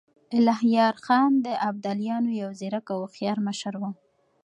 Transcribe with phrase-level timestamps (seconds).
[0.37, 3.83] الهيار خان د ابدالیانو يو ځيرک او هوښیار مشر و.